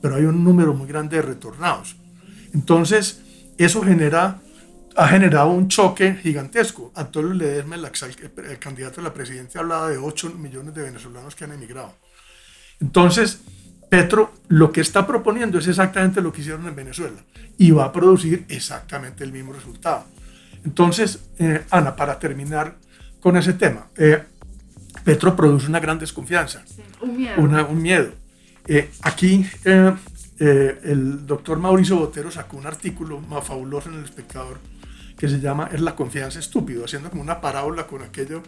[0.00, 1.96] pero hay un número muy grande de retornados.
[2.52, 3.22] Entonces,
[3.58, 4.40] eso genera,
[4.96, 6.92] ha generado un choque gigantesco.
[6.94, 7.84] Antonio Ledesma, el,
[8.44, 11.94] el candidato a la presidencia, hablaba de 8 millones de venezolanos que han emigrado.
[12.80, 13.40] Entonces,
[13.88, 17.24] Petro lo que está proponiendo es exactamente lo que hicieron en Venezuela
[17.56, 20.04] y va a producir exactamente el mismo resultado.
[20.64, 22.76] Entonces, eh, Ana, para terminar
[23.20, 24.22] con ese tema, eh,
[25.04, 26.64] Petro produce una gran desconfianza,
[27.00, 27.68] un miedo.
[27.68, 28.12] un miedo.
[28.66, 29.46] Eh, aquí
[30.38, 34.58] el doctor Mauricio Botero sacó un artículo más fabuloso en El Espectador
[35.24, 38.42] que se llama Es la confianza estúpido, haciendo como una parábola con aquello,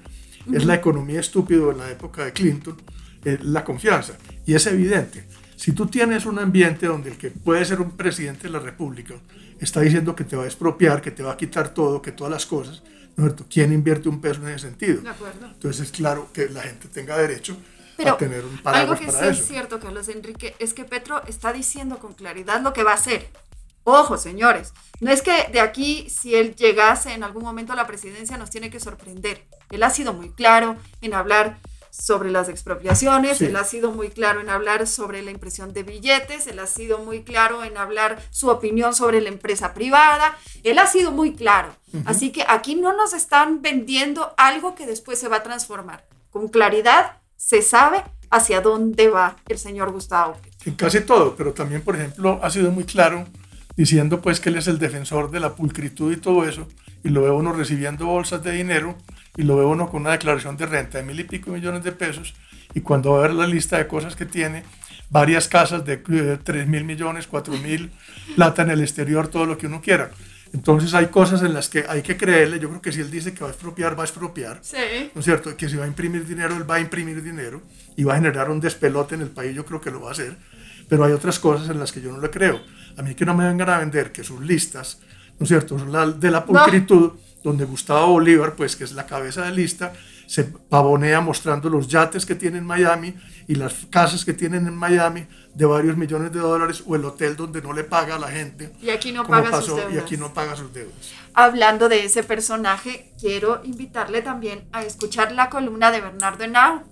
[0.52, 2.76] es la economía estúpido en la época de Clinton,
[3.24, 4.12] la confianza.
[4.44, 5.24] Y es evidente,
[5.56, 9.14] si tú tienes un ambiente donde el que puede ser un presidente de la República
[9.58, 12.30] está diciendo que te va a expropiar, que te va a quitar todo, que todas
[12.30, 12.82] las cosas,
[13.16, 15.00] ¿no ¿quién invierte un peso en ese sentido?
[15.00, 15.46] De acuerdo.
[15.46, 17.56] Entonces es claro que la gente tenga derecho
[18.04, 21.54] a tener un paraguas algo que sí es cierto, Carlos Enrique, es que Petro está
[21.54, 23.30] diciendo con claridad lo que va a hacer.
[23.88, 27.86] Ojo, señores, no es que de aquí, si él llegase en algún momento a la
[27.86, 29.46] presidencia, nos tiene que sorprender.
[29.70, 34.40] Él ha sido muy claro en hablar sobre las expropiaciones, él ha sido muy claro
[34.40, 38.48] en hablar sobre la impresión de billetes, él ha sido muy claro en hablar su
[38.48, 41.68] opinión sobre la empresa privada, él ha sido muy claro.
[42.06, 46.04] Así que aquí no nos están vendiendo algo que después se va a transformar.
[46.30, 50.36] Con claridad se sabe hacia dónde va el señor Gustavo.
[50.64, 53.24] En casi todo, pero también, por ejemplo, ha sido muy claro
[53.76, 56.68] diciendo pues que él es el defensor de la pulcritud y todo eso,
[57.04, 58.96] y lo ve uno recibiendo bolsas de dinero
[59.36, 61.92] y lo ve uno con una declaración de renta de mil y pico millones de
[61.92, 62.34] pesos
[62.74, 64.62] y cuando va a ver la lista de cosas que tiene,
[65.08, 67.90] varias casas de eh, tres mil millones, cuatro mil,
[68.34, 70.10] plata en el exterior, todo lo que uno quiera.
[70.52, 72.58] Entonces hay cosas en las que hay que creerle.
[72.58, 74.58] Yo creo que si él dice que va a expropiar, va a expropiar.
[74.62, 75.10] Sí.
[75.14, 75.56] ¿No es cierto?
[75.56, 77.62] Que si va a imprimir dinero, él va a imprimir dinero
[77.96, 79.54] y va a generar un despelote en el país.
[79.54, 80.36] Yo creo que lo va a hacer.
[80.88, 82.60] Pero hay otras cosas en las que yo no le creo.
[82.96, 84.98] A mí que no me vengan a vender que sus listas,
[85.38, 89.06] ¿no es cierto?, son la, de la pulcritud donde Gustavo Bolívar, pues que es la
[89.06, 89.92] cabeza de lista,
[90.26, 93.14] se pavonea mostrando los yates que tiene en Miami
[93.46, 97.36] y las casas que tienen en Miami de varios millones de dólares o el hotel
[97.36, 98.72] donde no le paga a la gente.
[98.82, 99.94] Y aquí no paga sus deudas.
[99.94, 101.12] Y aquí no paga sus deudas.
[101.34, 106.82] Hablando de ese personaje, quiero invitarle también a escuchar la columna de Bernardo Henao.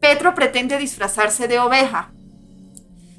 [0.00, 2.12] Petro pretende disfrazarse de oveja.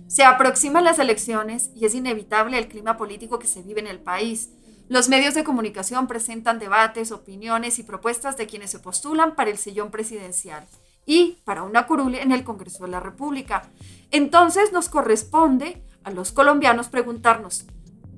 [0.08, 4.00] Se aproximan las elecciones y es inevitable el clima político que se vive en el
[4.00, 4.52] país.
[4.90, 9.58] Los medios de comunicación presentan debates, opiniones y propuestas de quienes se postulan para el
[9.58, 10.68] sillón presidencial
[11.06, 13.70] y para una curul en el Congreso de la República.
[14.12, 17.66] Entonces nos corresponde a los colombianos preguntarnos,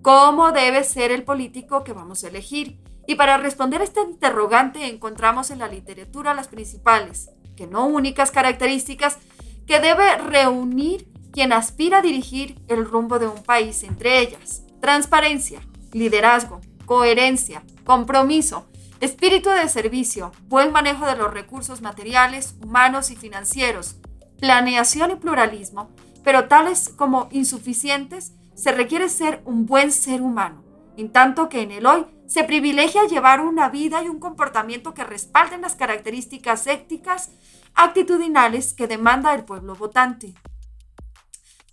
[0.02, 2.80] ¿cómo debe ser el político que vamos a elegir?
[3.08, 8.32] Y para responder a este interrogante encontramos en la literatura las principales, que no únicas
[8.32, 9.20] características,
[9.68, 15.60] que debe reunir quien aspira a dirigir el rumbo de un país, entre ellas, transparencia,
[15.92, 18.68] liderazgo, coherencia, compromiso,
[19.02, 23.98] espíritu de servicio, buen manejo de los recursos materiales, humanos y financieros,
[24.40, 25.90] planeación y pluralismo,
[26.24, 30.64] pero tales como insuficientes, se requiere ser un buen ser humano,
[30.96, 35.04] en tanto que en el hoy se privilegia llevar una vida y un comportamiento que
[35.04, 37.32] respalden las características éticas,
[37.74, 40.34] actitudinales que demanda el pueblo votante.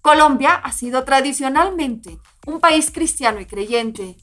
[0.02, 4.16] Colombia ha sido tradicionalmente un país cristiano y creyente.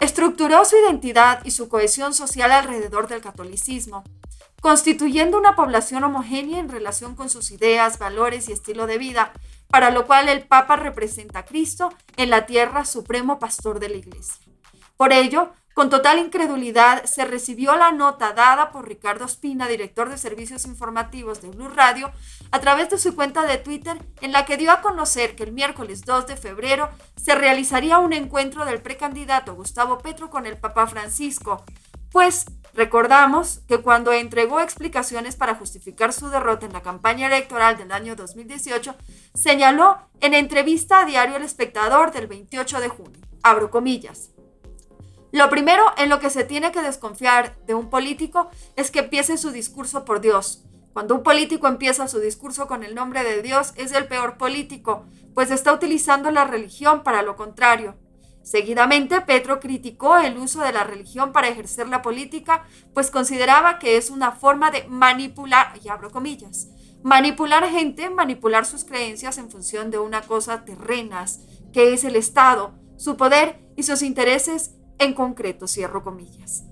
[0.00, 4.04] Estructuró su identidad y su cohesión social alrededor del catolicismo,
[4.62, 9.32] constituyendo una población homogénea en relación con sus ideas, valores y estilo de vida,
[9.68, 13.96] para lo cual el Papa representa a Cristo en la tierra supremo pastor de la
[13.96, 14.46] Iglesia.
[14.96, 20.18] Por ello, Con total incredulidad se recibió la nota dada por Ricardo Espina, director de
[20.18, 22.12] servicios informativos de Blue Radio,
[22.52, 25.52] a través de su cuenta de Twitter, en la que dio a conocer que el
[25.52, 30.86] miércoles 2 de febrero se realizaría un encuentro del precandidato Gustavo Petro con el Papa
[30.86, 31.64] Francisco.
[32.10, 37.90] Pues recordamos que cuando entregó explicaciones para justificar su derrota en la campaña electoral del
[37.90, 38.94] año 2018,
[39.34, 44.30] señaló en entrevista a Diario El Espectador del 28 de junio, abro comillas,
[45.32, 49.38] lo primero en lo que se tiene que desconfiar de un político es que empiece
[49.38, 50.62] su discurso por Dios.
[50.92, 55.06] Cuando un político empieza su discurso con el nombre de Dios es el peor político,
[55.34, 57.96] pues está utilizando la religión para lo contrario.
[58.42, 63.96] Seguidamente, Petro criticó el uso de la religión para ejercer la política, pues consideraba que
[63.96, 66.68] es una forma de manipular, y abro comillas,
[67.02, 71.40] manipular gente, manipular sus creencias en función de una cosa terrenas,
[71.72, 76.64] que es el Estado, su poder y sus intereses en concreto, cierro comillas.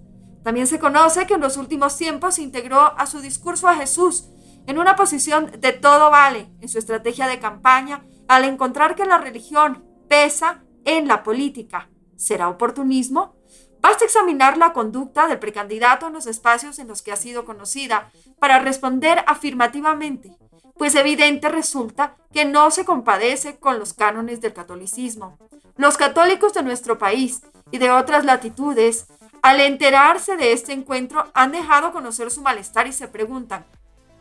[0.42, 4.28] También se conoce que en los últimos tiempos integró a su discurso a Jesús
[4.66, 9.18] en una posición de todo vale en su estrategia de campaña al encontrar que la
[9.18, 11.90] religión pesa en la política.
[12.16, 13.36] ¿Será oportunismo?
[13.80, 18.10] Basta examinar la conducta del precandidato en los espacios en los que ha sido conocida
[18.38, 20.36] para responder afirmativamente,
[20.76, 25.38] pues evidente resulta que no se compadece con los cánones del catolicismo.
[25.76, 29.06] Los católicos de nuestro país y de otras latitudes,
[29.42, 33.64] al enterarse de este encuentro, han dejado conocer su malestar y se preguntan,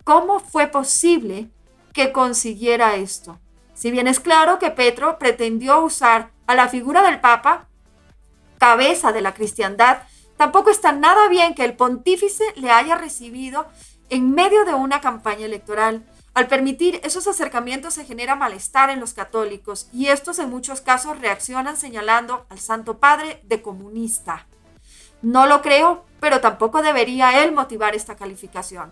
[0.04, 1.50] ¿cómo fue posible
[1.94, 3.40] que consiguiera esto?
[3.74, 7.68] Si bien es claro que Petro pretendió usar a la figura del Papa,
[8.58, 10.04] cabeza de la cristiandad,
[10.36, 13.68] tampoco está nada bien que el pontífice le haya recibido
[14.10, 16.04] en medio de una campaña electoral.
[16.34, 21.20] Al permitir esos acercamientos se genera malestar en los católicos y estos en muchos casos
[21.20, 24.49] reaccionan señalando al Santo Padre de comunista.
[25.22, 28.92] No lo creo, pero tampoco debería él motivar esta calificación.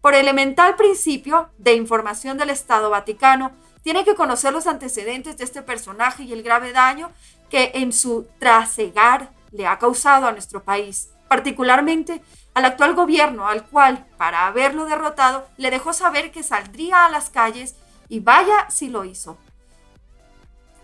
[0.00, 5.62] Por elemental principio de información del Estado Vaticano, tiene que conocer los antecedentes de este
[5.62, 7.10] personaje y el grave daño
[7.50, 12.22] que en su trasegar le ha causado a nuestro país, particularmente
[12.54, 17.30] al actual gobierno, al cual, para haberlo derrotado, le dejó saber que saldría a las
[17.30, 17.76] calles
[18.08, 19.38] y vaya si lo hizo.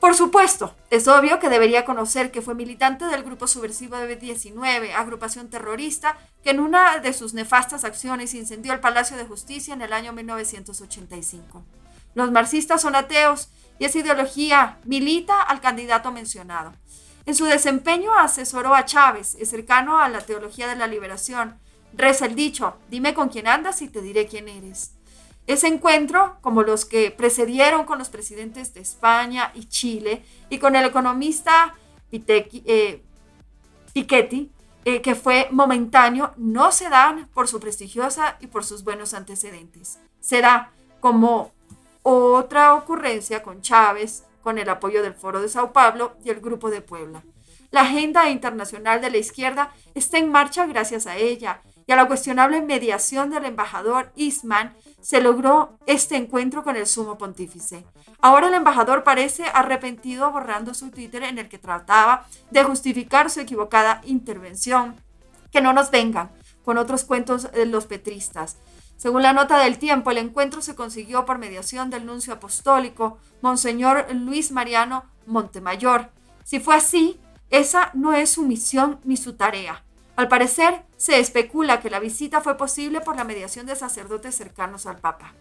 [0.00, 4.94] Por supuesto, es obvio que debería conocer que fue militante del grupo subversivo de 19
[4.94, 9.82] agrupación terrorista, que en una de sus nefastas acciones incendió el Palacio de Justicia en
[9.82, 11.64] el año 1985.
[12.14, 13.48] Los marxistas son ateos
[13.80, 16.72] y esa ideología milita al candidato mencionado.
[17.26, 21.58] En su desempeño asesoró a Chávez, es cercano a la teología de la liberación.
[21.92, 24.92] Reza el dicho, dime con quién andas y te diré quién eres.
[25.48, 30.76] Ese encuentro, como los que precedieron con los presidentes de España y Chile y con
[30.76, 31.74] el economista
[32.12, 33.02] eh,
[33.94, 34.52] Piketty,
[34.84, 39.98] eh, que fue momentáneo, no se dan por su prestigiosa y por sus buenos antecedentes.
[40.20, 41.52] Se da como
[42.02, 46.68] otra ocurrencia con Chávez, con el apoyo del Foro de Sao Paulo y el Grupo
[46.68, 47.22] de Puebla.
[47.70, 52.06] La agenda internacional de la izquierda está en marcha gracias a ella y a la
[52.06, 57.86] cuestionable mediación del embajador Isman se logró este encuentro con el sumo pontífice.
[58.20, 63.40] Ahora el embajador parece arrepentido borrando su Twitter en el que trataba de justificar su
[63.40, 64.96] equivocada intervención.
[65.50, 66.30] Que no nos vengan
[66.62, 68.58] con otros cuentos de los petristas.
[68.98, 74.12] Según la nota del tiempo, el encuentro se consiguió por mediación del nuncio apostólico, Monseñor
[74.12, 76.10] Luis Mariano Montemayor.
[76.44, 79.84] Si fue así, esa no es su misión ni su tarea.
[80.16, 84.84] Al parecer, se especula que la visita fue posible por la mediación de sacerdotes cercanos
[84.84, 85.32] al Papa.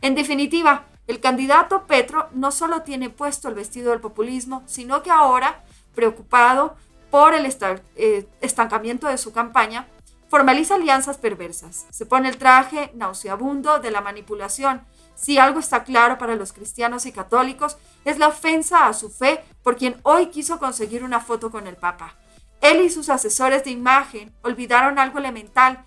[0.00, 5.10] En definitiva, el candidato Petro no solo tiene puesto el vestido del populismo, sino que
[5.10, 5.62] ahora,
[5.94, 6.74] preocupado
[7.10, 7.46] por el
[7.96, 9.86] eh, estancamiento de su campaña,
[10.28, 14.82] formaliza alianzas perversas, se pone el traje nauseabundo de la manipulación.
[15.14, 19.44] Si algo está claro para los cristianos y católicos, es la ofensa a su fe
[19.62, 22.16] por quien hoy quiso conseguir una foto con el Papa.
[22.64, 25.84] Él y sus asesores de imagen olvidaron algo elemental,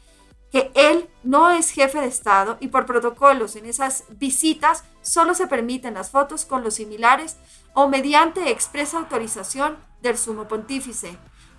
[0.51, 5.47] que él no es jefe de Estado y por protocolos en esas visitas solo se
[5.47, 7.37] permiten las fotos con los similares
[7.73, 11.17] o mediante expresa autorización del sumo pontífice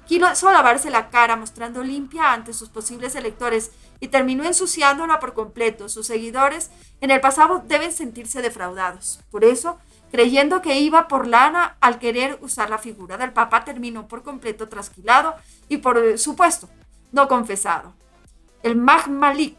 [0.09, 5.89] quiso lavarse la cara mostrando limpia ante sus posibles electores y terminó ensuciándola por completo.
[5.89, 6.71] Sus seguidores
[7.03, 9.21] en el pasado deben sentirse defraudados.
[9.31, 9.79] Por eso,
[10.11, 14.69] creyendo que iba por lana al querer usar la figura del Papa, terminó por completo
[14.69, 15.35] trasquilado
[15.69, 16.69] y por supuesto
[17.13, 17.95] no confesado.
[18.63, 19.59] El Magmalik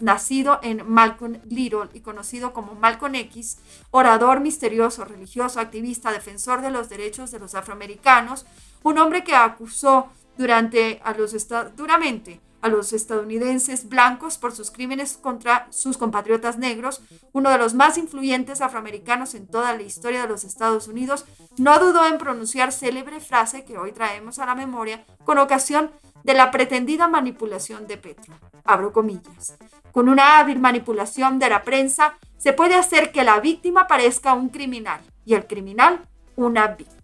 [0.00, 3.58] nacido en Malcolm Little y conocido como Malcolm X,
[3.90, 8.46] orador misterioso, religioso, activista, defensor de los derechos de los afroamericanos,
[8.82, 11.34] un hombre que acusó durante a los
[11.76, 17.00] duramente a los estadounidenses blancos por sus crímenes contra sus compatriotas negros,
[17.32, 21.24] uno de los más influyentes afroamericanos en toda la historia de los Estados Unidos,
[21.58, 25.92] no dudó en pronunciar célebre frase que hoy traemos a la memoria con ocasión
[26.24, 28.34] de la pretendida manipulación de Petro.
[28.64, 29.56] Abro comillas.
[29.92, 34.48] Con una hábil manipulación de la prensa se puede hacer que la víctima parezca un
[34.48, 36.00] criminal y el criminal
[36.34, 36.96] una víctima.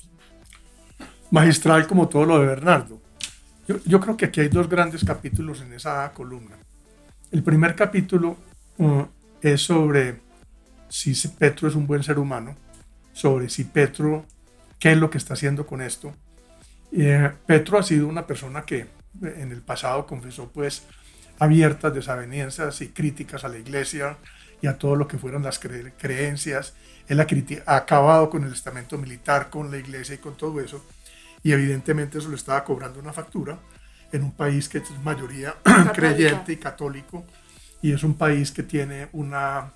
[1.31, 3.02] Magistral como todo lo de Bernardo.
[3.67, 6.57] Yo, creo que aquí hay dos grandes capítulos en esa columna.
[7.31, 8.37] El primer capítulo
[8.79, 9.05] uh,
[9.41, 10.21] es sobre
[10.89, 12.57] si Petro es un buen ser humano,
[13.13, 14.27] sobre si Petro,
[14.79, 16.13] qué es lo que está haciendo con esto.
[16.91, 18.89] Eh, Petro ha sido una persona que
[19.23, 20.83] en el pasado confesó pues
[21.39, 24.19] abiertas desavenencias y críticas a la iglesia
[24.61, 26.75] y a todo lo que fueron las creencias.
[27.67, 30.85] Ha acabado con el estamento militar, con la iglesia y con todo eso
[31.43, 33.59] y evidentemente eso le estaba cobrando una factura
[34.13, 35.55] en un país que es mayoría
[35.95, 37.25] creyente y católico
[37.81, 39.73] y es un país que tiene una,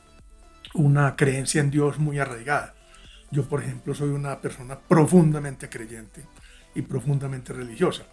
[0.75, 2.75] una creencia en Dios muy arraigada.
[3.31, 6.25] Yo, por ejemplo, soy una persona profundamente creyente
[6.75, 8.05] y profundamente religiosa.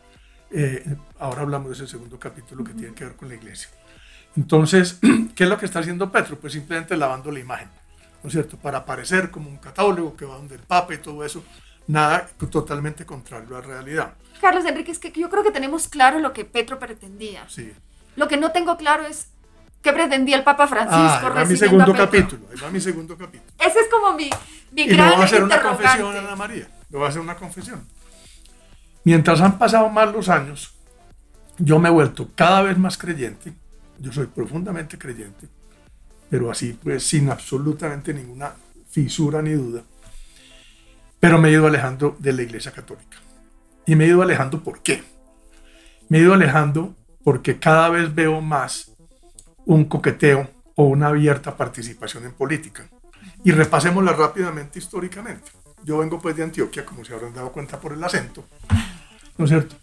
[0.49, 0.83] Eh,
[1.19, 3.69] ahora hablamos de ese segundo capítulo que tiene que ver con la iglesia.
[4.35, 4.99] Entonces,
[5.35, 6.39] ¿qué es lo que está haciendo Petro?
[6.39, 7.69] Pues simplemente lavando la imagen,
[8.23, 8.57] ¿no es cierto?
[8.57, 11.43] Para parecer como un católico que va donde el Papa y todo eso,
[11.87, 14.13] nada totalmente contrario a la realidad.
[14.41, 17.47] Carlos Enrique, es que yo creo que tenemos claro lo que Petro pretendía.
[17.47, 17.71] Sí.
[18.15, 19.29] Lo que no tengo claro es
[19.81, 21.31] qué pretendía el Papa Francisco.
[21.33, 22.43] Ah, mi segundo capítulo.
[22.61, 23.51] va mi segundo capítulo.
[23.59, 24.29] Ese es como mi,
[24.71, 26.67] mi y gran voy a hacer una confesión, Ana María.
[26.89, 27.87] Le voy a hacer una confesión.
[29.05, 30.73] Mientras han pasado más los años,
[31.57, 33.53] yo me he vuelto cada vez más creyente.
[33.99, 35.47] Yo soy profundamente creyente,
[36.29, 38.53] pero así pues sin absolutamente ninguna
[38.89, 39.83] fisura ni duda
[41.23, 43.17] pero me he ido alejando de la Iglesia Católica.
[43.85, 45.01] Y me he ido alejando ¿por qué?
[46.09, 48.91] Me he ido alejando porque cada vez veo más
[49.65, 52.89] un coqueteo o una abierta participación en política.
[53.41, 55.49] Y repasémosla rápidamente históricamente.
[55.85, 58.43] Yo vengo pues de Antioquia, como se habrán dado cuenta por el acento,
[59.37, 59.77] ¿no es cierto?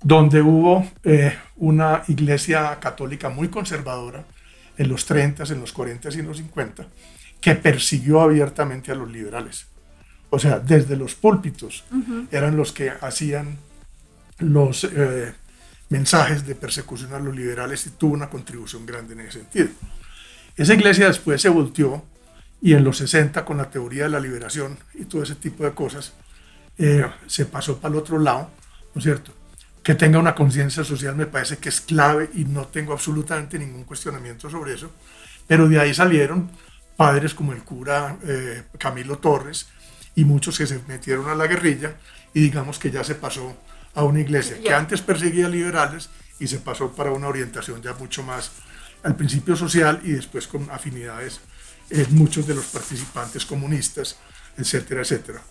[0.00, 4.24] Donde hubo eh, una iglesia católica muy conservadora
[4.78, 6.86] en los 30, en los 40 y en los 50,
[7.40, 9.73] que persiguió abiertamente a los liberales
[10.34, 11.84] o sea, desde los púlpitos
[12.30, 13.56] eran los que hacían
[14.38, 15.32] los eh,
[15.90, 19.68] mensajes de persecución a los liberales y tuvo una contribución grande en ese sentido.
[20.56, 22.04] Esa iglesia después se volteó
[22.60, 25.72] y en los 60 con la teoría de la liberación y todo ese tipo de
[25.72, 26.14] cosas
[26.78, 28.50] eh, se pasó para el otro lado,
[28.94, 29.32] ¿no es cierto?
[29.82, 33.84] Que tenga una conciencia social me parece que es clave y no tengo absolutamente ningún
[33.84, 34.90] cuestionamiento sobre eso,
[35.46, 36.50] pero de ahí salieron
[36.96, 39.68] padres como el cura eh, Camilo Torres,
[40.14, 41.96] y muchos que se metieron a la guerrilla
[42.32, 43.56] y digamos que ya se pasó
[43.94, 48.22] a una iglesia que antes perseguía liberales y se pasó para una orientación ya mucho
[48.22, 48.50] más
[49.02, 51.40] al principio social y después con afinidades
[51.90, 54.16] en muchos de los participantes comunistas,
[54.56, 55.42] etcétera, etcétera.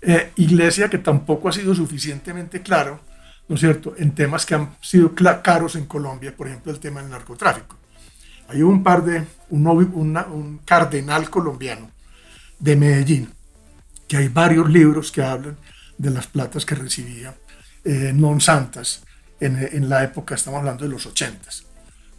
[0.00, 3.00] Eh, iglesia que tampoco ha sido suficientemente claro,
[3.48, 7.00] ¿no es cierto?, en temas que han sido caros en Colombia, por ejemplo, el tema
[7.00, 7.76] del narcotráfico.
[8.48, 11.90] Hay un par de, un, un cardenal colombiano
[12.58, 13.32] de Medellín,
[14.12, 15.56] que hay varios libros que hablan
[15.96, 17.32] de las platas que recibía
[17.80, 19.08] eh, non santas
[19.40, 21.64] en, en, la época, estamos hablando de los ochentas.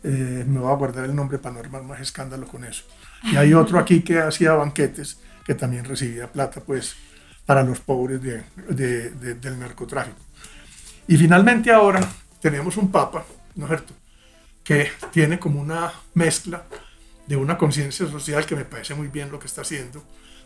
[0.02, 2.82] Eh, me voy a guardar el nombre para no armar más escándalo con eso.
[3.30, 6.98] Y hay otro aquí que hacía banquetes que también recibía plata pues
[7.46, 8.41] para los pobres de,
[8.74, 10.18] de, del narcotráfico.
[11.06, 12.02] Y finalmente ahora
[12.41, 13.24] tenemos un papa,
[13.54, 13.94] ¿no es cierto?,
[14.66, 16.66] que tiene como una mezcla
[17.28, 20.02] de una conciencia social que me parece muy bien lo que está haciendo,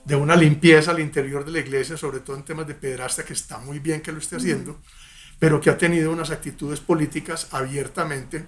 [0.07, 3.33] de una limpieza al interior de la iglesia, sobre todo en temas de pederastia, que
[3.33, 4.79] está muy bien que lo esté haciendo,
[5.37, 8.45] pero que ha tenido unas actitudes políticas abiertamente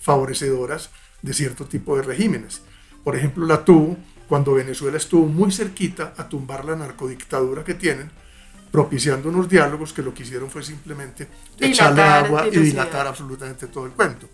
[0.00, 0.90] favorecedoras
[1.22, 2.60] de cierto tipo de regímenes.
[3.04, 3.96] Por ejemplo, la tuvo
[4.28, 8.10] cuando Venezuela estuvo muy cerquita a tumbar la narcodictadura que tienen,
[8.72, 11.28] propiciando unos diálogos que lo que hicieron fue simplemente
[11.60, 14.28] echarle agua y dilatar absolutamente todo el cuento.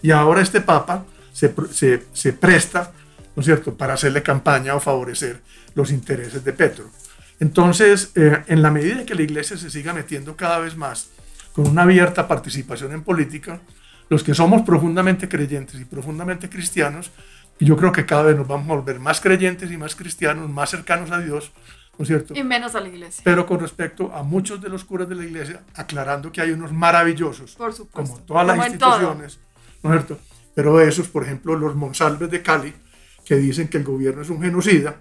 [0.00, 1.04] Y ahora este Papa
[1.34, 2.92] se, se, se presta,
[3.36, 5.42] ¿no es cierto?, para hacerle campaña o favorecer
[5.78, 6.90] los intereses de Petro.
[7.38, 11.10] Entonces, eh, en la medida que la iglesia se siga metiendo cada vez más
[11.52, 13.60] con una abierta participación en política,
[14.08, 17.12] los que somos profundamente creyentes y profundamente cristianos,
[17.60, 20.70] yo creo que cada vez nos vamos a volver más creyentes y más cristianos, más
[20.70, 21.52] cercanos a Dios,
[21.96, 22.34] ¿no es cierto?
[22.34, 23.22] Y menos a la iglesia.
[23.24, 26.72] Pero con respecto a muchos de los curas de la iglesia, aclarando que hay unos
[26.72, 28.14] maravillosos, por supuesto.
[28.14, 29.38] como todas las instituciones,
[29.84, 30.20] ¿no es cierto?
[30.56, 32.74] Pero esos, por ejemplo, los Monsalves de Cali,
[33.24, 34.96] que dicen que el gobierno es un genocida,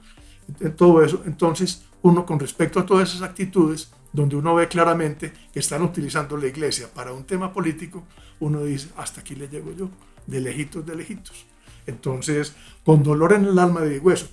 [0.76, 1.24] todo eso.
[1.26, 6.38] Entonces, uno con respecto a todas esas actitudes donde uno ve claramente que están utilizando
[6.38, 8.04] la iglesia para un tema político,
[8.40, 9.90] uno dice, hasta aquí le llego yo,
[10.26, 11.46] de lejitos, de lejitos.
[11.86, 14.28] Entonces, con dolor en el alma de hueso.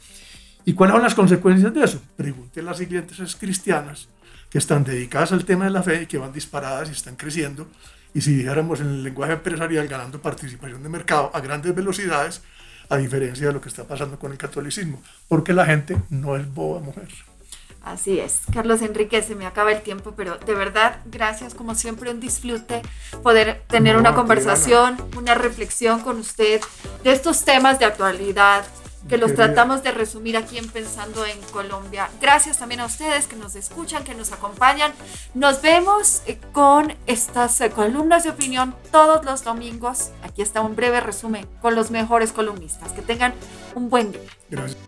[0.65, 2.01] ¿Y cuáles son las consecuencias de eso?
[2.17, 4.09] Pregunte a las iglesias cristianas
[4.49, 7.69] que están dedicadas al tema de la fe y que van disparadas y están creciendo.
[8.15, 12.43] Y si dijéramos en el lenguaje empresarial, ganando participación de mercado a grandes velocidades,
[12.89, 16.53] a diferencia de lo que está pasando con el catolicismo, porque la gente no es
[16.53, 17.09] boba mujer.
[17.85, 18.41] Así es.
[18.53, 22.80] Carlos Enrique, se me acaba el tiempo, pero de verdad, gracias como siempre, un disfrute
[23.22, 26.62] poder tener una conversación, una reflexión con usted
[27.03, 28.64] de estos temas de actualidad
[29.09, 32.09] que los tratamos de resumir aquí en Pensando en Colombia.
[32.20, 34.92] Gracias también a ustedes que nos escuchan, que nos acompañan.
[35.34, 40.11] Nos vemos eh, con estas eh, columnas de opinión todos los domingos.
[40.22, 42.92] Aquí está un breve resumen con los mejores columnistas.
[42.92, 43.34] Que tengan
[43.74, 44.22] un buen día.
[44.50, 44.78] Gracias.